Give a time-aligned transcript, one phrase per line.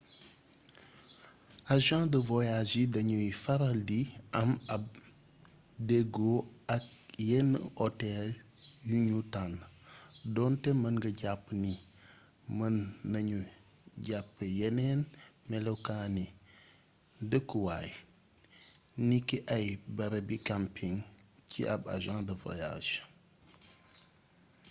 [1.75, 3.99] agent de voyage yi dañooy faral di
[4.39, 4.83] am ab
[5.89, 6.37] déggoo
[6.75, 6.85] ak
[7.29, 7.51] yenn
[7.85, 8.27] otel
[8.89, 9.55] yuñu tànn
[10.35, 11.73] donte mën nga jàpp ni
[12.57, 12.75] mën
[13.11, 13.39] nañu
[14.07, 14.99] jàpp yeneen
[15.49, 16.25] melokaani
[17.29, 17.89] dëkkuwaay
[19.07, 19.65] niki ay
[19.97, 20.97] barabi camping
[21.49, 22.95] ci ab agent de voyage